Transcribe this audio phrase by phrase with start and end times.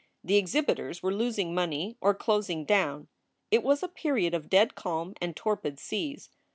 [0.23, 3.07] The exhibitors were losing money or closing down.
[3.51, 6.31] It was a period of dead calm and torpid seas.